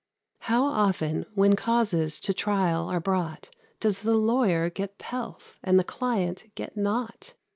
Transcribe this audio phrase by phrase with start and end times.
[0.39, 5.83] How often, when causes to trial are brought, Does the lawyer get pelf and the
[5.83, 7.35] client get naught!